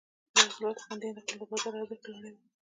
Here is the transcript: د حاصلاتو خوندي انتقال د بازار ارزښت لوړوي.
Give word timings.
د 0.33 0.35
حاصلاتو 0.45 0.83
خوندي 0.85 1.05
انتقال 1.09 1.37
د 1.39 1.43
بازار 1.51 1.73
ارزښت 1.77 2.03
لوړوي. 2.07 2.39